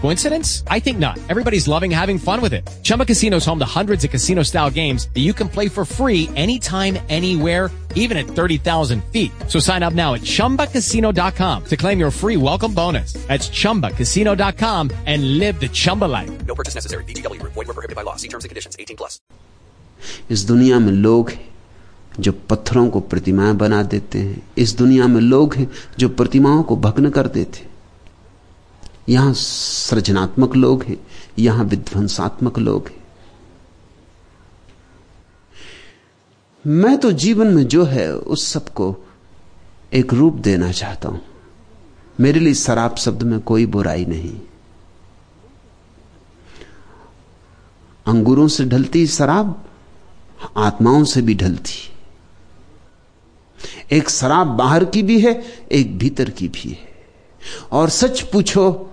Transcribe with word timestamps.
Coincidence? 0.00 0.62
I 0.68 0.78
think 0.78 0.98
not. 0.98 1.18
Everybody's 1.28 1.66
loving 1.66 1.90
having 1.90 2.18
fun 2.18 2.40
with 2.40 2.52
it. 2.52 2.62
Chumba 2.82 3.04
Casino 3.04 3.38
is 3.38 3.44
home 3.44 3.58
to 3.58 3.64
hundreds 3.64 4.04
of 4.04 4.10
casino-style 4.10 4.70
games 4.70 5.08
that 5.14 5.20
you 5.20 5.32
can 5.32 5.48
play 5.48 5.68
for 5.68 5.84
free 5.84 6.30
anytime, 6.36 6.98
anywhere, 7.08 7.70
even 7.96 8.16
at 8.16 8.26
30,000 8.26 9.02
feet. 9.12 9.32
So 9.48 9.58
sign 9.58 9.82
up 9.82 9.94
now 9.94 10.14
at 10.14 10.20
ChumbaCasino.com 10.20 11.64
to 11.64 11.76
claim 11.76 11.98
your 11.98 12.12
free 12.12 12.36
welcome 12.36 12.72
bonus. 12.72 13.14
That's 13.26 13.48
ChumbaCasino.com 13.48 14.92
and 15.06 15.38
live 15.38 15.58
the 15.58 15.68
Chumba 15.68 16.04
life. 16.04 16.30
No 16.46 16.54
purchase 16.54 16.76
necessary. 16.76 17.02
VGW 17.04 17.40
Group. 17.40 17.54
Void 17.54 17.66
were 17.66 17.74
prohibited 17.74 17.96
by 17.96 18.02
law. 18.02 18.14
See 18.16 18.28
terms 18.28 18.44
and 18.44 18.50
conditions. 18.50 18.76
18 18.78 18.96
plus. 18.96 19.20
इस 20.30 20.44
दुनिया 20.44 20.78
में 20.78 20.92
लोग 20.92 21.30
हैं 21.30 21.48
जो 22.20 22.32
पत्थरों 22.32 22.88
को 22.90 23.00
प्रतिमाएं 23.00 23.56
बना 23.58 23.82
देते 23.82 24.18
हैं 24.18 24.42
इस 24.58 24.74
दुनिया 24.76 25.06
में 25.06 25.20
लोग 25.20 25.54
हैं 25.54 25.68
जो 25.98 26.08
प्रतिमाओं 26.08 26.62
को 26.62 26.76
भग्न 26.76 27.10
कर 27.10 27.26
देते 27.28 27.60
हैं 27.60 27.69
यहाँ 29.09 29.33
सृजनात्मक 29.33 30.55
लोग 30.55 30.83
हैं, 30.83 30.97
यहाँ 31.39 31.65
विध्वंसात्मक 31.65 32.59
लोग 32.59 32.87
हैं। 32.87 33.01
मैं 36.67 36.97
तो 36.97 37.11
जीवन 37.11 37.47
में 37.47 37.67
जो 37.67 37.83
है, 37.83 38.15
उस 38.15 38.47
सबको 38.47 38.97
एक 39.93 40.13
रूप 40.13 40.33
देना 40.33 40.71
चाहता 40.71 41.09
हूँ। 41.09 41.21
मेरे 42.19 42.39
लिए 42.39 42.53
शराब 42.53 42.95
शब्द 42.95 43.23
में 43.23 43.39
कोई 43.39 43.65
बुराई 43.65 44.05
नहीं। 44.05 44.41
अंगूरों 48.05 48.47
से 48.47 48.65
ढलती 48.65 49.07
शराब 49.07 49.65
आत्माओं 50.57 51.03
से 51.03 51.21
भी 51.21 51.35
ढलती। 51.35 51.91
एक 53.91 54.09
शराब 54.09 54.47
बाहर 54.47 54.85
की 54.85 55.03
भी 55.03 55.19
है, 55.19 55.43
एक 55.71 55.97
भीतर 55.97 56.29
की 56.29 56.47
भी 56.47 56.69
है। 56.69 56.91
और 57.71 57.89
सच 57.89 58.21
पूछो 58.21 58.90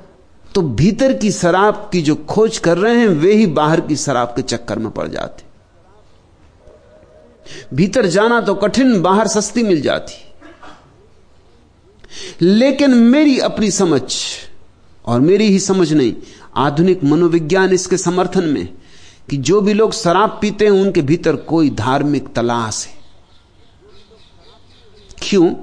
तो 0.55 0.63
भीतर 0.63 1.13
की 1.13 1.33
शराब 1.33 1.91
की 1.93 2.03
जो 2.03 2.15
खोज 2.15 2.59
कर 2.59 2.79
रहे 2.79 2.97
हैं, 2.97 3.09
वे 3.09 3.35
ही 3.35 3.47
बाहर 3.47 3.81
की 3.81 3.97
शराब 3.97 4.29
के 4.29 4.43
चक्कर 4.43 4.79
में 4.79 4.91
पड़ 4.91 5.09
जाते। 5.09 5.45
भीतर 7.77 8.07
जाना 8.07 8.41
तो 8.41 8.55
कठिन, 8.55 9.03
बाहर 9.03 9.29
सस्ती 9.29 9.63
मिल 9.63 9.81
जाती। 9.81 10.25
लेकिन 12.41 12.91
मेरी 12.91 13.39
अपनी 13.39 13.71
समझ, 13.71 14.15
और 15.07 15.21
मेरी 15.21 15.47
ही 15.47 15.59
समझ 15.59 15.93
नहीं, 15.93 16.15
आधुनिक 16.57 17.05
मनोविज्ञान 17.05 17.71
इसके 17.71 17.97
समर्थन 17.97 18.45
में 18.45 18.69
कि 19.31 19.37
जो 19.37 19.61
भी 19.61 19.73
लोग 19.73 19.93
शराब 19.93 20.39
पीते 20.43 20.65
हैं, 20.65 20.73
उनके 20.73 21.03
भीतर 21.03 21.37
कोई 21.37 21.71
धार्मिक 21.71 22.35
तलाश 22.35 22.87
है। 22.87 22.99
क्यों? 25.23 25.55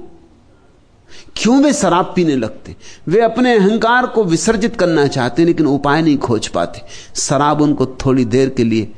क्यों 1.36 1.62
वे 1.62 1.72
शराब 1.72 2.12
पीने 2.16 2.36
लगते? 2.36 2.76
वे 3.08 3.20
अपने 3.20 3.56
अहंकार 3.56 4.06
को 4.06 4.24
विसर्जित 4.24 4.76
करना 4.76 5.06
चाहते, 5.06 5.44
लेकिन 5.44 5.66
उपाय 5.66 6.02
नहीं 6.02 6.18
खोज 6.18 6.48
पाते। 6.48 6.82
शराब 7.14 7.60
उनको 7.60 7.86
थोड़ी 7.86 8.24
देर 8.24 8.48
के 8.48 8.64
लिए 8.64 8.92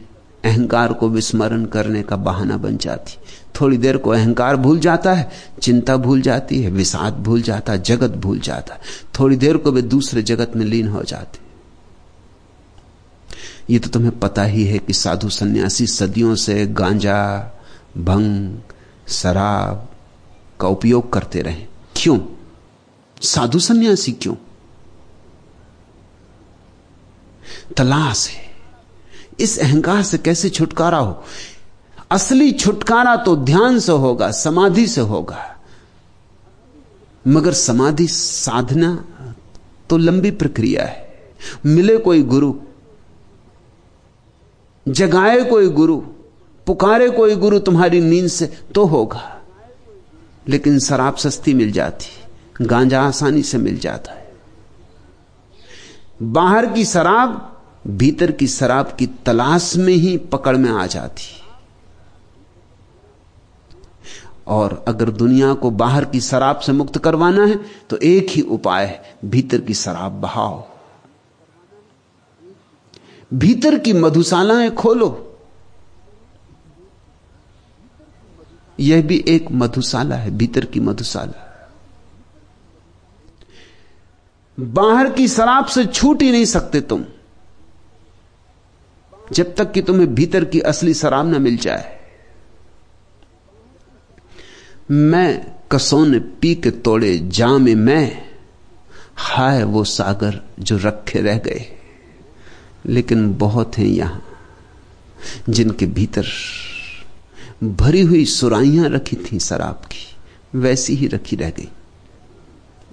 अहंकार 0.45 0.93
को 0.93 1.09
विस्मरण 1.09 1.65
करने 1.65 2.03
का 2.03 2.17
बहाना 2.17 2.57
बन 2.57 2.77
जाती। 2.77 3.19
थोड़ी 3.61 3.77
देर 3.77 3.97
को 3.97 4.11
अहंकार 4.11 4.57
भूल 4.57 4.79
जाता 4.79 5.15
है, 5.15 5.31
चिंता 5.62 5.97
भूल 5.97 6.21
जाती 6.21 6.62
है, 6.62 6.71
विषाद 6.71 7.15
भूल 7.15 7.43
जाता 7.43 7.73
है 7.73 7.83
जगत 7.83 8.11
भूल 8.11 8.39
जाता। 8.39 8.75
है 8.75 8.81
थोड़ी 9.21 9.37
देर 9.37 9.57
को 9.57 9.73
वे 9.73 9.83
दूसरे 9.83 10.23
जगत 10.23 10.53
में 10.57 10.67
लीन 10.67 10.89
हो 10.89 11.03
जाते। 11.03 11.39
ये 13.71 13.79
तो 13.79 13.89
तुम्हें 13.91 14.19
पता 14.19 14.45
ही 14.45 14.65
है 14.65 14.79
कि 14.79 14.93
साधु 14.93 15.29
सन्यासी 15.29 15.87
सदियों 15.87 16.35
से 16.35 16.67
गांजा, 16.67 17.39
भंग, 17.99 18.59
शराब 19.09 19.89
का 20.61 20.69
उपयोग 20.69 21.12
करते 21.12 21.43
रहे। 21.43 21.65
क्यों? 21.97 22.19
साधु 23.23 23.59
सन्यासी 23.59 24.12
क्यों? 24.12 24.34
तलाश 27.77 28.29
है। 28.29 28.49
इस 29.41 29.59
अहंकार 29.59 30.03
से 30.03 30.19
कैसे 30.19 30.49
छुटकारा 30.49 30.99
हो? 30.99 31.25
असली 32.11 32.53
छुटकारा 32.53 33.17
तो 33.17 33.37
ध्यान 33.37 33.79
से 33.79 33.93
होगा, 33.93 34.31
समाधि 34.31 34.87
से 34.87 35.01
होगा। 35.01 35.56
मगर 37.29 37.53
समाधि 37.53 38.06
साधना 38.06 39.09
तो 39.91 39.97
लंबी 39.97 40.31
प्रक्रिया 40.31 40.85
है। 40.85 41.33
मिले 41.67 41.99
कोई 41.99 42.23
गुरु, 42.23 42.55
जगाए 44.89 45.45
कोई 45.45 45.69
गुरु, 45.69 45.97
पुकारे 46.67 47.11
कोई 47.11 47.37
गुरु 47.37 47.59
तुम्हारी 47.59 48.00
नींद 48.00 48.29
से 48.29 48.47
तो 48.47 48.85
होगा। 48.85 49.43
लेकिन 50.49 50.79
शराब 50.79 51.17
सस्ती 51.17 51.55
मिल 51.55 51.73
जाती। 51.73 52.28
गांजा 52.63 53.03
आसानी 53.03 53.43
से 53.43 53.59
मिल 53.59 53.79
जाता 53.79 54.13
है। 54.13 54.27
बाहर 56.23 56.67
की 56.67 56.85
शराब 56.85 57.45
भीतर 57.87 58.33
की 58.33 58.47
शराब 58.47 58.97
की 58.99 59.07
तलाश 59.27 59.77
में 59.77 59.93
ही 59.95 60.17
पकड़ 60.19 60.57
में 60.57 60.71
आ 60.71 60.87
जाती 60.87 61.25
और 64.47 64.85
अगर 64.89 65.11
दुनिया 65.11 65.53
को 65.55 65.71
बाहर 65.71 66.05
की 66.05 66.21
शराब 66.21 66.61
से 66.61 66.73
मुक्त 66.73 66.99
करवाना 66.99 67.45
है 67.45 67.61
तो 67.91 67.97
एक 67.97 68.31
ही 68.31 68.43
उपाय 68.43 68.85
है, 68.87 69.17
भीतर 69.25 69.61
की 69.61 69.75
शराब 69.75 70.13
बहाओ। 70.13 70.67
भीतर 73.35 73.79
की 73.79 73.93
मधुशालाएँ 73.93 74.71
खोलो। 74.71 75.37
यह 78.79 79.03
भी 79.03 79.25
एक 79.29 79.51
मधुशाला 79.53 80.17
है, 80.17 80.31
भीतर 80.31 80.65
की 80.65 80.81
मधुशाला। 80.81 81.45
बाहर 84.61 85.13
की 85.13 85.29
शराब 85.29 85.67
से 85.67 85.87
छूट 85.87 86.23
ही 86.23 86.33
नहीं 86.33 86.45
सकते 86.45 86.81
तुम। 86.81 87.05
जब 89.33 89.55
तक 89.55 89.73
कि 89.73 89.83
तुम्हें 89.83 90.15
भीतर 90.15 90.45
की 90.45 90.61
असली 90.61 90.95
शराब 90.95 91.27
ना 91.27 91.39
मिल 91.39 91.57
जाए। 91.57 91.99
मैं 94.91 95.53
कसौन 95.73 96.21
पी 96.21 96.55
के 96.55 96.71
तोड़े 96.71 97.19
जाम 97.19 97.63
मैं, 97.63 98.29
हाय 99.17 99.63
वो 99.63 99.85
सागर 99.85 100.41
जो 100.61 100.77
रखे 100.77 101.21
रह 101.21 101.39
गए। 101.39 101.79
लेकिन 102.87 103.35
बहुत 103.35 103.79
हैं 103.79 103.87
यहाँ, 103.87 104.25
जिनके 105.49 105.87
भीतर 105.87 106.27
भरी 107.65 108.01
हुई 108.01 108.25
सुराइयाँ 108.25 108.89
रखी 108.89 109.17
थी 109.17 109.39
शराब 109.39 109.83
की, 109.93 110.17
वैसी 110.59 110.95
ही 110.95 111.07
रखी 111.07 111.37
रह 111.37 111.51
गई। 111.51 111.69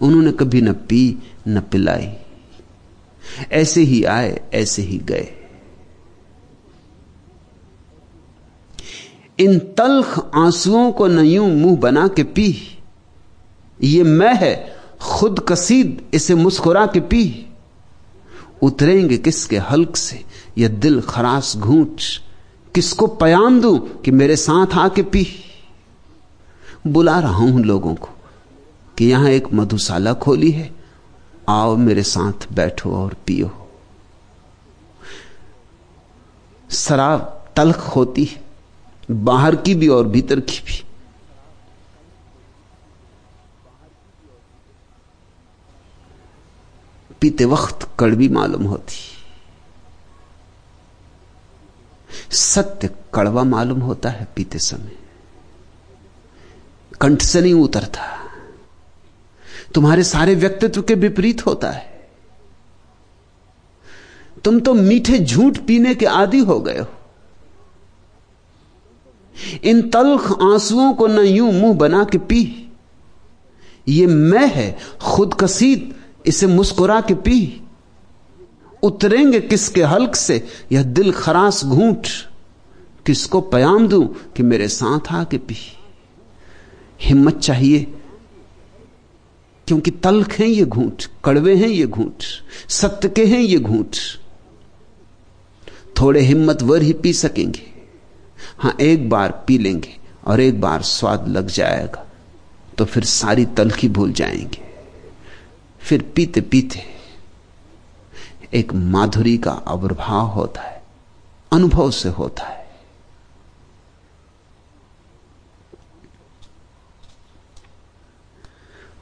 उन्होंने 0.01 0.31
कभी 0.31 0.61
न 0.61 0.73
पी, 0.73 1.17
न 1.47 1.59
पिलाई। 1.59 2.09
ऐसे 3.51 3.81
ही 3.81 4.03
आए, 4.03 4.41
ऐसे 4.53 4.81
ही 4.81 4.97
गए। 4.97 5.33
इन 9.39 9.59
तलख 9.59 10.31
आंसुओं 10.36 10.92
को 10.92 11.07
न 11.07 11.19
यूँ 11.19 11.50
मुँह 11.50 11.77
बना 11.77 12.07
के 12.07 12.24
पी। 12.24 12.77
ये 13.83 14.03
मैं 14.03 14.36
है, 14.36 14.75
खुद 15.01 15.45
कसीद 15.50 16.01
इसे 16.13 16.36
मुस्कुरा 16.36 16.86
के 16.86 17.00
पी। 17.00 17.45
उतरेंगे 18.62 19.18
किसके 19.18 19.57
हल्क 19.57 19.95
से, 19.95 20.25
यह 20.57 20.68
दिल 20.68 21.01
खरास 21.01 21.57
घूट 21.57 22.01
किसको 22.75 23.07
पयाम 23.07 23.62
दूँ 23.62 24.01
कि 24.01 24.12
मेरे 24.12 24.36
साथ 24.36 24.68
आके 24.74 25.03
पी। 25.03 25.27
बुला 26.88 27.19
रहा 27.19 27.36
हूँ 27.36 27.63
लोगों 27.63 27.95
को। 27.95 28.09
कि 28.97 29.06
यहाँ 29.06 29.30
एक 29.30 29.53
मधुशाला 29.53 30.13
खोली 30.13 30.51
है। 30.51 30.75
आओ 31.50 31.75
मेरे 31.75 32.03
साथ 32.03 32.53
बैठो 32.53 32.95
और 32.95 33.13
पियो। 33.13 33.69
शराब 36.71 37.45
तलख 37.56 37.77
होती 37.77 38.24
है, 38.24 38.44
बाहर 39.12 39.56
की 39.56 39.75
भी 39.75 39.88
और 39.88 40.07
भीतर 40.07 40.39
की 40.39 40.59
भी। 40.59 40.83
पीते 47.21 47.45
वक्त 47.45 47.89
कड़वी 48.00 48.30
मालूम 48.30 48.63
होती। 48.63 48.94
सत्य 52.36 52.89
कड़वा 53.13 53.44
मालूम 53.44 53.80
होता 53.80 54.09
है 54.09 54.27
पीते 54.36 54.59
समय। 54.59 54.98
कंठ 57.01 57.21
से 57.21 57.41
नहीं 57.41 57.53
उतरता। 57.53 58.14
तुम्हारे 59.75 60.04
सारे 60.04 60.36
व्यक्तित्व 60.36 60.81
के 60.81 60.94
विपरीत 60.94 61.45
होता 61.45 61.72
है। 61.72 62.10
तुम 64.44 64.60
तो 64.60 64.74
मीठे 64.74 65.19
झूठ 65.19 65.57
पीने 65.57 65.95
के 65.95 66.06
आदि 66.06 66.39
हो 66.39 66.60
गए 66.60 66.80
हो। 66.80 66.86
इन 69.63 69.89
तलख 69.89 70.31
आंसुओं 70.31 70.94
को 70.94 71.07
न 71.07 71.19
यूँ 71.19 71.54
मुँह 71.54 71.74
बना 71.74 72.04
के 72.04 72.18
पी। 72.18 72.72
ये 73.88 74.07
मैं 74.07 74.48
है, 74.48 74.77
खुद 75.01 75.33
कसीद, 75.33 75.95
इसे 76.25 76.48
मुस्कुरा 76.48 77.01
के 77.01 77.13
पी। 77.13 77.62
उतरेंगे 78.83 79.39
किसके 79.39 79.83
हल्क 79.83 80.16
से, 80.16 80.48
यह 80.72 80.83
दिल 80.83 81.12
खरास 81.12 81.66
घूट। 81.66 82.07
किसको 83.06 83.42
पयाम 83.42 83.88
दूँ 83.88 84.16
कि 84.36 84.44
मेरे 84.44 84.68
साथ 84.68 85.00
आके 85.12 85.38
पी। 85.38 85.57
हिम्मत 87.01 87.39
चाहिए 87.39 87.94
क्योंकि 89.67 89.91
तल्ख 89.91 90.31
हैं 90.31 90.47
ये 90.47 90.65
घूंट, 90.65 91.03
कड़वे 91.25 91.56
हैं 91.56 91.67
ये 91.67 91.85
घूंट 91.88 92.23
सत्य 92.69 93.09
के 93.09 93.25
हैं 93.25 93.39
ये 93.39 93.59
घूंट। 93.59 93.95
थोड़े 96.00 96.21
हिम्मतवर 96.21 96.81
ही 96.81 96.94
पी 96.94 97.13
सकेंगे। 97.13 97.62
हाँ, 98.57 98.75
एक 98.81 99.09
बार 99.09 99.31
पी 99.47 99.57
लेंगे 99.57 99.95
और 100.25 100.41
एक 100.41 100.59
बार 100.62 100.81
स्वाद 100.81 101.27
लग 101.27 101.47
जाएगा 101.47 102.06
तो 102.77 102.85
फिर 102.85 103.03
सारी 103.03 103.45
तलखी 103.57 103.89
भूल 103.89 104.12
जाएँगे। 104.13 104.62
फिर 105.81 106.01
पीते 106.15 106.41
पीते 106.41 106.83
एक 108.53 108.73
माधुरी 108.73 109.38
का 109.38 109.51
आविर्भाव 109.51 110.27
होता 110.27 110.62
है, 110.62 110.81
अनुभव 111.51 111.91
से 111.91 112.09
होता 112.09 112.44
है। 112.44 112.64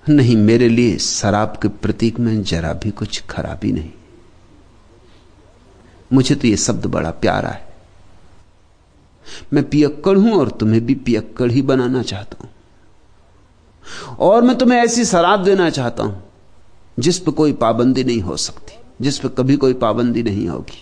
नहीं, 0.10 0.38
मेरे 0.38 0.70
लिए 0.70 0.98
शराब 0.98 1.60
के 1.62 1.68
प्रतीक 1.68 2.20
में 2.20 2.44
जरा 2.44 2.74
भी 2.74 2.92
कुछ 2.92 3.24
खराबी 3.30 3.72
नहीं। 3.72 3.92
मुझे 6.14 6.36
तो 6.36 6.48
यह 6.48 6.56
शब्द 6.56 6.86
बड़ा 6.86 7.12
प्यारा 7.12 7.50
है। 7.50 7.74
मैं 9.54 9.70
पियक्कड़ 9.70 10.18
हूँ 10.18 10.34
और 10.34 10.50
तुम्हें 10.50 10.86
भी 10.86 10.96
पियक्कड़ 10.96 11.52
ही 11.52 11.62
बनाना 11.62 12.04
चाहता 12.04 12.38
हूँ। 12.44 12.50
और 14.20 14.42
मैं 14.42 14.58
तुम्हें 14.58 14.80
ऐसी 14.80 15.06
शराब 15.06 15.44
देना 15.44 15.70
चाहता 15.70 16.04
हूँ, 16.04 16.24
जिस 17.00 17.20
पर 17.20 17.32
कोई 17.32 17.54
पाबंदी 17.54 18.04
नहीं 18.04 18.22
हो 18.22 18.38
सकती, 18.38 18.74
जिस 19.02 19.20
पर 19.20 19.30
कभी 19.30 19.56
कोई 19.56 19.74
पाबंदी 19.74 20.24
नहीं 20.24 20.48
होगी। 20.48 20.82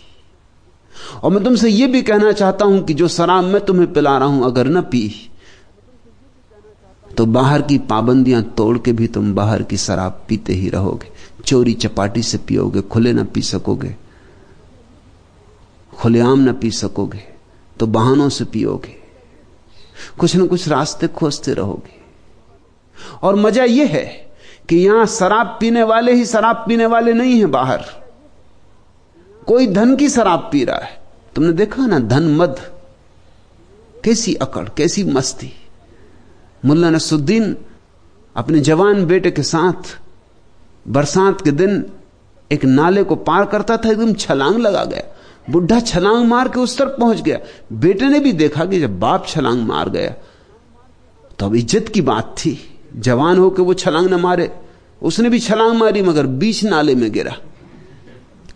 और 1.23 1.31
मैं 1.31 1.43
तुमसे 1.43 1.69
यह 1.69 1.87
भी 1.87 2.01
कहना 2.01 2.31
चाहता 2.31 2.65
हूँ 2.65 2.83
कि 2.83 2.93
जो 2.93 3.07
शराब 3.07 3.43
मैं 3.43 3.65
तुम्हें 3.65 3.93
पिला 3.93 4.17
रहा 4.17 4.27
हूँ, 4.27 4.45
अगर 4.45 4.67
न 4.67 4.81
पी 4.81 5.30
तो 7.17 7.25
बाहर 7.25 7.61
की 7.61 7.77
पाबंदियाँ 7.77 8.41
तोड़ 8.57 8.77
के 8.77 8.91
भी 8.91 9.07
तुम 9.07 9.33
बाहर 9.35 9.63
की 9.63 9.77
शराब 9.77 10.25
पीते 10.27 10.53
ही 10.53 10.69
रहोगे। 10.69 11.11
चोरी 11.45 11.73
चपाटी 11.73 12.21
से 12.23 12.37
पियोगे, 12.37 12.81
खुले 12.81 13.13
ना 13.13 13.23
पी 13.23 13.41
सकोगे। 13.41 13.95
खुलेआम 15.93 16.39
ना 16.39 16.53
पी 16.53 16.71
सकोगे 16.71 17.23
तो 17.79 17.87
बहानों 17.87 18.29
से 18.29 18.45
पियोगे। 18.45 18.95
कुछ 20.19 20.35
ना 20.35 20.45
कुछ 20.45 20.67
रास्ते 20.67 21.07
खोजते 21.07 21.53
रहोगे। 21.53 21.99
और 23.23 23.35
मज़ा 23.35 23.63
यह 23.63 23.87
है 23.87 24.05
कि 24.69 24.77
यहाँ 24.77 25.05
शराब 25.05 25.57
पीने 25.59 25.83
वाले 25.83 26.13
ही 26.13 26.25
शराब 26.25 26.63
पीने 26.67 26.85
वाले 26.85 27.13
नहीं 27.13 27.37
हैं 27.37 27.51
बाहर। 27.51 27.85
कोई 29.47 29.67
धन 29.67 29.95
की 29.95 30.09
शराब 30.09 30.49
पी 30.51 30.63
रहा 30.63 30.77
है। 30.77 31.01
तुमने 31.35 31.53
देखा 31.53 31.85
ना, 31.85 31.99
धन 31.99 32.23
मद। 32.23 32.59
कैसी 34.03 34.33
अकड़, 34.33 34.69
कैसी 34.69 35.03
मस्ती। 35.03 35.53
मुल्ला 36.63 36.89
नसुद्दीन 36.89 37.55
अपने 38.35 38.59
जवान 38.61 39.05
बेटे 39.05 39.31
के 39.31 39.43
साथ 39.43 39.97
बरसात 40.85 41.41
के 41.41 41.51
दिन 41.53 41.83
एक 42.51 42.65
नाले 42.65 43.03
को 43.03 43.15
पार 43.17 43.45
करता 43.45 43.77
था, 43.77 43.89
एकदम 43.91 44.13
छलांग 44.15 44.57
लगा 44.57 44.83
गया। 44.85 45.03
बुढ़ा 45.49 45.79
छलांग 45.81 46.25
मार 46.27 46.47
के 46.49 46.59
उस 46.59 46.77
तरफ़ 46.77 46.99
पहुँच 46.99 47.21
गया। 47.21 47.37
बेटे 47.73 48.07
ने 48.09 48.19
भी 48.19 48.33
देखा 48.33 48.65
कि 48.65 48.79
जब 48.79 48.99
बाप 48.99 49.27
छलांग 49.27 49.61
मार 49.67 49.89
गया 49.89 50.09
तो 51.39 51.45
अब 51.45 51.55
इज़्ज़त 51.55 51.87
की 51.89 52.01
बात 52.03 52.35
थी। 52.37 52.57
जवान 52.97 53.37
होकर 53.37 53.63
वो 53.63 53.73
छलांग 53.75 54.07
न 54.07 54.19
मारे। 54.21 54.51
उसने 55.01 55.29
भी 55.29 55.39
छलांग 55.39 55.77
मारी, 55.77 56.01
मगर 56.01 56.27
बीच 56.27 56.63
नाले 56.63 56.95
में 56.95 57.11
गिरा। 57.11 57.35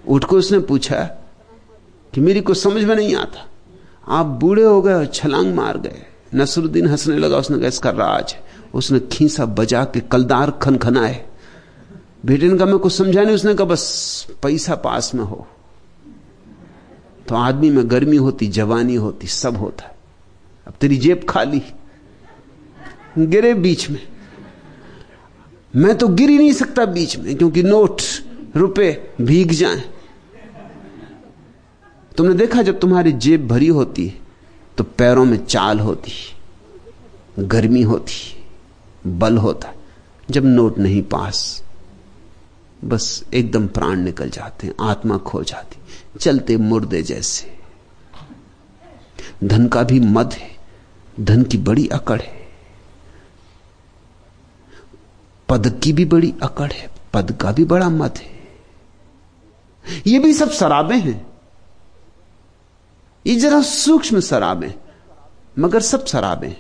उठ 0.08 0.24
को 0.24 0.38
उसने 0.38 0.60
पूछा 0.62 1.04
कि 2.14 2.22
मेरी 2.22 2.42
कुछ 2.42 2.58
समझ 2.58 2.84
में 2.84 2.96
नहीं 2.96 3.16
आता। 3.16 3.46
आप 4.10 4.26
बूढ़े 4.42 4.64
हो 4.64 4.82
गए 4.82 4.94
और 4.94 5.06
छलांग 5.08 5.54
मार 5.56 5.78
गए। 5.78 6.06
नसरुद्दीन 6.34 6.88
हंसने 6.88 7.18
लगा, 7.18 7.38
उसने 7.38 7.58
कहा, 7.58 7.68
इसका 7.68 7.90
राज 7.90 8.34
है। 8.34 8.44
उसने 8.74 9.00
खींचा, 9.00 9.46
बजा 9.46 9.84
के 9.84 10.00
कलदार 10.00 10.52
खनखनाए। 10.52 11.26
बेटे 12.26 12.48
ने 12.48 12.58
कहा, 12.58 12.66
मैं 12.66 12.80
कुछ 12.80 12.94
समझा 12.94 13.24
नहीं। 13.24 13.36
उसने 13.36 13.54
कहा, 13.54 13.66
बस 13.66 14.28
पैसा 14.44 14.76
पास 14.76 15.16
में 15.16 15.24
हो। 15.24 15.48
तो 17.28 17.36
आदमी 17.36 17.70
में 17.70 17.92
गर्मी 17.92 18.18
होती, 18.18 18.48
जवानी 18.48 18.96
होती, 18.96 19.28
सब 19.28 19.58
होता। 19.58 19.86
है 19.86 19.96
अब 20.68 20.74
तेरी 20.74 20.98
जेब 20.98 21.26
खाली, 21.30 21.62
गिरे 23.18 23.54
बीच 23.54 23.90
में। 23.90 24.08
मैं 25.76 25.98
तो 25.98 26.08
गिर 26.08 26.30
ही 26.30 26.38
नहीं 26.38 26.54
सकता 26.54 26.86
बीच 26.86 27.18
में, 27.18 27.36
क्योंकि 27.36 27.64
नोट, 27.64 28.02
रुपए 28.56 29.14
भीग 29.22 29.52
जाएँ। 29.52 29.84
तुमने 32.18 32.34
देखा 32.34 32.62
जब 32.62 32.80
तुम्हारी 32.80 33.12
जेब 33.12 33.48
भरी 33.48 33.68
होती 33.68 34.08
है 34.08 34.25
तो 34.78 34.84
पैरों 34.84 35.26
में 35.26 35.46
चाल 35.46 35.80
होती, 35.80 36.12
गर्मी 37.40 37.82
होती, 37.82 38.46
बल 39.08 39.38
होता, 39.38 39.74
जब 40.30 40.46
नोट 40.46 40.78
नहीं 40.78 41.02
पास, 41.02 41.64
बस 42.84 43.26
एकदम 43.34 43.68
प्राण 43.68 43.96
निकल 43.96 44.30
जाते, 44.30 44.74
आत्मा 44.82 45.18
खो 45.18 45.44
जाती, 45.44 45.78
चलते 46.20 46.58
मुर्दे 46.58 47.02
जैसे। 47.02 47.60
धन 49.44 49.68
का 49.68 49.84
भी 49.84 50.00
मद 50.00 50.34
है, 50.34 50.58
धन 51.20 51.44
की 51.44 51.58
बड़ी 51.58 51.88
अकड़ 51.88 52.22
है। 52.22 52.48
पद 55.50 55.80
की 55.84 55.94
भी 55.94 56.06
बड़ी 56.06 56.34
अकड़ 56.44 56.72
है, 56.72 56.90
पद 57.14 57.32
का 57.32 57.52
भी 57.52 57.66
बड़ा 57.66 57.90
मत 57.90 58.18
है। 58.18 58.36
ये 60.08 60.20
भी 60.20 60.34
सब 60.34 60.52
शराबें 60.52 61.00
हैं। 61.00 61.35
ये 63.26 63.36
जरा 63.36 63.62
सूक्ष्म 63.62 64.20
शराबें, 64.20 64.74
मगर 65.60 65.80
सब 65.80 66.06
शराबें 66.06 66.56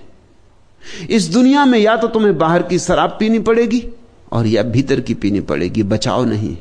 इस 1.09 1.27
दुनिया 1.27 1.65
में 1.65 1.77
या 1.79 1.95
तो 1.97 2.07
तुम्हें 2.07 2.37
बाहर 2.37 2.63
की 2.63 2.79
शराब 2.79 3.15
पीनी 3.19 3.39
पड़ेगी, 3.39 3.83
और 4.31 4.47
या 4.47 4.63
भीतर 4.63 4.99
की 4.99 5.13
पीनी 5.13 5.39
पड़ेगी, 5.39 5.83
बचाओ 5.83 6.23
नहीं। 6.25 6.57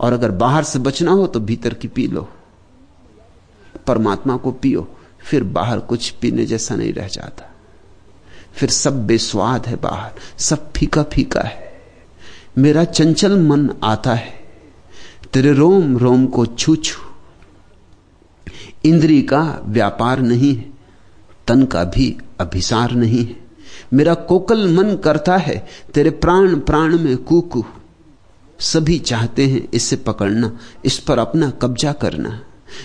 और 0.00 0.12
अगर 0.12 0.30
बाहर 0.30 0.64
से 0.64 0.78
बचना 0.78 1.10
हो 1.10 1.26
तो 1.26 1.40
भीतर 1.40 1.74
की 1.74 1.88
पी 1.88 2.06
लो। 2.06 2.28
परमात्मा 3.86 4.36
को 4.36 4.52
पियो, 4.52 4.88
फिर 5.20 5.44
बाहर 5.44 5.78
कुछ 5.80 6.10
पीने 6.10 6.46
जैसा 6.46 6.74
नहीं 6.76 6.92
रह 6.92 7.08
जाता। 7.08 7.50
फिर 8.54 8.70
सब 8.70 9.06
बेस्वाद 9.06 9.66
है 9.66 9.76
बाहर, 9.76 10.12
सब 10.38 10.72
फीका 10.72 11.02
फीका 11.02 11.40
है। 11.40 11.72
मेरा 12.58 12.84
चंचल 12.84 13.38
मन 13.38 13.70
आता 13.84 14.14
है, 14.14 14.32
तेरे 15.32 15.52
रोम 15.52 15.96
रोम 15.98 16.26
को 16.26 16.46
छू 16.46 16.76
छू 16.76 17.00
इंद्री 18.84 19.22
का 19.22 19.60
व्यापार 19.64 20.20
नहीं 20.20 20.56
है, 20.56 20.72
तन 21.46 21.64
का 21.64 21.84
भी 21.84 22.18
अभिसार 22.40 22.92
नहीं 22.92 23.26
है। 23.26 23.36
मेरा 23.94 24.14
कोकल 24.14 24.68
मन 24.68 24.96
करता 24.96 25.36
है, 25.36 25.66
तेरे 25.94 26.10
प्राण 26.10 26.60
प्राण 26.60 26.98
में 26.98 27.16
कूकू। 27.16 27.64
सभी 28.60 28.98
चाहते 28.98 29.46
हैं 29.46 29.68
इसे 29.74 29.96
पकड़ना, 29.96 30.58
इस 30.84 30.98
पर 30.98 31.18
अपना 31.18 31.50
कब्जा 31.50 31.92
करना। 31.92 32.44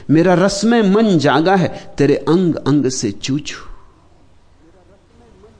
मेरा 0.10 0.34
रस 0.34 0.63
में 0.63 0.82
मन 0.82 1.18
जागा 1.18 1.56
है, 1.56 1.94
तेरे 1.98 2.15
अंग 2.15 2.56
अंग 2.56 2.89
से 2.89 3.12
चूचू। 3.12 3.56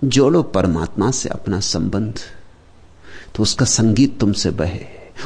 जोड़ो 0.08 0.44
परमात्मा 0.44 1.12
से 1.12 1.30
अपना 1.30 1.60
संबंध। 1.60 2.20
तो 3.36 3.44
उसका 3.44 3.66
संगीत 3.66 4.20
तुमसे 4.20 4.52
बहे, 4.52 4.86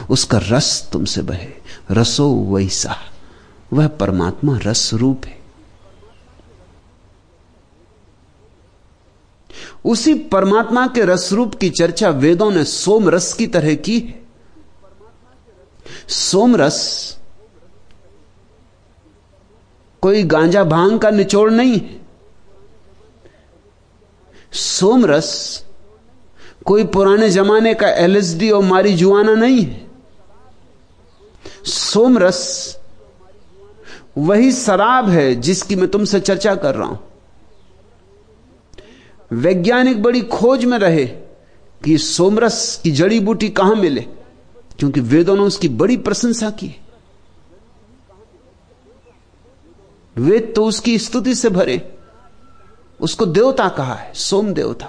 उसका 0.09 0.41
रस 0.43 0.89
तुमसे 0.93 1.21
बहे, 1.21 1.47
रसो 1.91 2.33
वैसा। 2.33 2.97
वह 3.73 3.87
परमात्मा 3.87 4.59
रस 4.65 4.93
रूप 4.93 5.25
है। 5.25 5.41
उसी 9.85 10.13
परमात्मा 10.13 10.87
के 10.87 11.05
रस 11.05 11.33
रूप 11.33 11.55
की 11.55 11.69
चर्चा 11.69 12.09
वेदों 12.09 12.51
ने 12.51 12.63
सोम 12.63 13.09
रस 13.09 13.33
की 13.33 13.47
तरह 13.47 13.75
की 13.75 13.99
है। 13.99 14.21
सोम 16.07 16.55
रस 16.55 16.79
कोई 20.01 20.23
गांजा 20.23 20.63
भाँग 20.63 20.99
का 20.99 21.09
निचोड़ 21.09 21.51
नहीं 21.51 21.79
है। 21.79 22.01
सोमरस 24.53 25.63
कोई 26.65 26.83
पुराने 26.83 27.29
जमाने 27.29 27.73
का 27.73 27.89
एलएसडी 27.89 28.49
और 28.49 28.63
मारी 28.63 28.93
जुआना 28.93 29.33
नहीं 29.33 29.61
है। 29.61 29.87
सोमरस 31.65 32.79
वही 34.15 34.51
शराब 34.51 35.09
है 35.09 35.33
जिसकी 35.35 35.75
मैं 35.75 35.87
तुमसे 35.87 36.19
चर्चा 36.19 36.55
कर 36.55 36.75
रहा 36.75 36.87
हूँ। 36.87 36.99
वैज्ञानिक 39.31 40.01
बड़ी 40.03 40.21
खोज 40.21 40.65
में 40.65 40.77
रहे 40.79 41.05
कि 41.81 41.97
सोमरस 41.97 42.79
की 42.83 42.91
जड़ी 42.91 43.19
बूटी 43.19 43.49
कहाँ 43.49 43.75
मिले, 43.75 44.01
क्योंकि 44.79 44.99
वेदों 44.99 45.35
ने 45.35 45.41
उसकी 45.41 45.69
बड़ी 45.69 45.97
प्रशंसा 45.97 46.49
की। 46.49 46.75
वेद 50.15 50.51
तो 50.55 50.65
उसकी 50.65 50.97
स्तुति 50.99 51.35
से 51.35 51.49
भरे, 51.49 51.81
उसको 52.99 53.25
देवता 53.25 53.67
कहा 53.69 53.93
है, 53.93 54.11
सोम 54.13 54.53
देवता। 54.53 54.87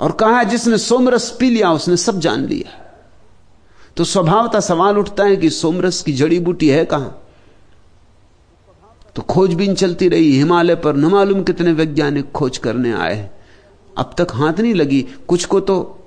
और 0.00 0.12
कहा 0.12 0.38
है, 0.38 0.44
जिसने 0.44 0.78
सोमरस 0.78 1.30
पी 1.30 1.50
लिया, 1.50 1.72
उसने 1.72 1.96
सब 1.96 2.20
जान 2.20 2.46
लिया। 2.46 2.82
तो 3.96 4.04
स्वभावता 4.04 4.60
सवाल 4.60 4.98
उठता 4.98 5.24
है 5.24 5.36
कि 5.36 5.50
सोमरस 5.50 6.02
की 6.02 6.12
जड़ी 6.12 6.38
बूटी 6.38 6.68
है 6.68 6.84
कहाँ? 6.84 7.25
तो 9.16 9.22
खोजबीन 9.22 9.74
चलती 9.74 10.08
रही, 10.08 10.36
हिमालय 10.38 10.74
पर, 10.74 10.96
न 10.96 11.04
मालूम 11.04 11.42
कितने 11.42 11.72
वैज्ञानिक 11.72 12.32
खोज 12.32 12.58
करने 12.58 12.92
आए। 12.92 13.30
अब 13.98 14.14
तक 14.18 14.26
हाथ 14.34 14.52
नहीं 14.52 14.74
लगी, 14.74 15.02
कुछ 15.28 15.44
को 15.44 15.60
तो 15.60 16.02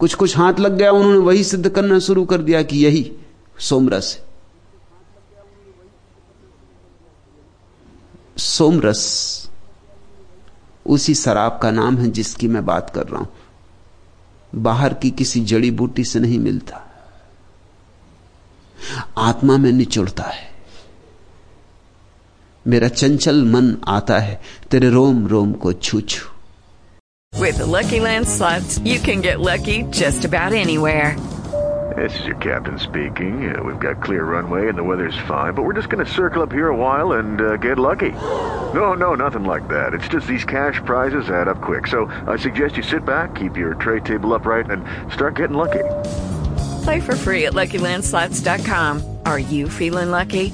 कुछ 0.00 0.14
कुछ 0.14 0.36
हाथ 0.36 0.54
लग 0.54 0.76
गया, 0.76 0.90
उन्होंने 0.92 1.18
वही 1.18 1.44
सिद्ध 1.44 1.68
करना 1.68 1.98
शुरू 1.98 2.24
कर 2.24 2.42
दिया 2.42 2.62
कि 2.62 2.78
यही, 2.78 3.12
सोमरस। 3.58 4.20
सोमरस, 8.38 9.02
उसी 10.86 11.14
शराब 11.14 11.60
का 11.62 11.70
नाम 11.70 11.98
है 11.98 12.10
जिसकी 12.10 12.48
मैं 12.48 12.66
बात 12.66 12.90
कर 12.90 13.06
रहा 13.06 13.20
हूँ। 13.20 13.28
बाहर 14.54 14.94
की 14.94 15.10
किसी 15.10 15.40
जड़ी 15.40 15.70
बूटी 15.70 16.04
से 16.04 16.20
नहीं 16.20 16.38
मिलता। 16.38 16.82
आत्मा 19.18 19.56
में 19.56 19.72
निचुड़ता 19.72 20.22
है। 20.22 20.45
मेरा 22.67 22.87
चंचल 22.87 23.43
मन 23.53 23.75
आता 23.89 24.17
है 24.19 24.39
तेरे 24.71 24.89
रोम 24.89 25.25
रोम 25.27 25.53
को 25.63 25.73
छू 25.73 26.01
छू 26.01 26.27
With 27.41 27.57
the 27.57 27.65
Lucky 27.65 27.99
Land 28.01 28.27
slots, 28.27 28.77
you 28.85 28.99
can 28.99 29.21
get 29.21 29.39
lucky 29.39 29.83
just 29.99 30.25
about 30.25 30.53
anywhere. 30.53 31.15
This 31.95 32.17
is 32.19 32.25
your 32.25 32.35
captain 32.37 32.77
speaking. 32.79 33.53
Uh, 33.53 33.63
we've 33.63 33.79
got 33.79 34.01
clear 34.01 34.23
runway 34.23 34.69
and 34.69 34.77
the 34.77 34.83
weather's 34.83 35.17
fine, 35.27 35.53
but 35.53 35.63
we're 35.63 35.73
just 35.73 35.89
going 35.89 36.05
to 36.05 36.11
circle 36.11 36.41
up 36.41 36.51
here 36.51 36.67
a 36.67 36.75
while 36.75 37.13
and 37.13 37.41
uh, 37.41 37.57
get 37.57 37.79
lucky. 37.79 38.11
No, 38.73 38.93
no, 38.93 39.15
nothing 39.15 39.43
like 39.43 39.67
that. 39.67 39.93
It's 39.93 40.07
just 40.07 40.27
these 40.27 40.45
cash 40.45 40.79
prizes 40.85 41.29
add 41.29 41.47
up 41.47 41.61
quick. 41.61 41.87
So 41.87 42.05
I 42.27 42.37
suggest 42.37 42.77
you 42.77 42.83
sit 42.83 43.05
back, 43.05 43.35
keep 43.35 43.57
your 43.57 43.73
tray 43.75 43.99
table 43.99 44.33
upright, 44.33 44.69
and 44.69 44.85
start 45.11 45.35
getting 45.35 45.57
lucky. 45.57 45.83
Play 46.83 46.99
for 46.99 47.15
free 47.15 47.45
at 47.45 47.53
LuckyLandSlots.com. 47.53 49.17
Are 49.25 49.39
you 49.39 49.67
feeling 49.69 50.11
lucky? 50.11 50.53